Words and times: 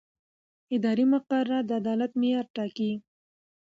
اداري 0.75 1.05
مقررات 1.13 1.63
د 1.67 1.71
عدالت 1.81 2.11
معیار 2.19 2.45
ټاکي. 2.55 2.91